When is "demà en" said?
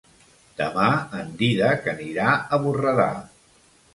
0.59-1.27